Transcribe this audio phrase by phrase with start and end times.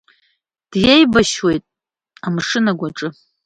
[0.71, 1.63] Деибашьуеит
[2.25, 3.09] амшын агәаҿы.